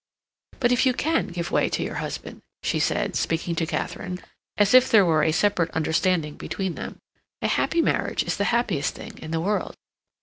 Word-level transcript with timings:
"But 0.59 0.71
if 0.71 0.87
you 0.87 0.95
can 0.95 1.27
give 1.27 1.51
way 1.51 1.69
to 1.69 1.83
your 1.83 1.93
husband," 2.01 2.41
she 2.63 2.79
said, 2.79 3.15
speaking 3.15 3.53
to 3.53 3.67
Katharine, 3.67 4.19
as 4.57 4.73
if 4.73 4.89
there 4.89 5.05
were 5.05 5.21
a 5.21 5.31
separate 5.31 5.69
understanding 5.75 6.37
between 6.37 6.73
them, 6.73 6.97
"a 7.43 7.47
happy 7.47 7.83
marriage 7.83 8.23
is 8.23 8.37
the 8.37 8.45
happiest 8.45 8.95
thing 8.95 9.19
in 9.19 9.29
the 9.29 9.39
world." 9.39 9.75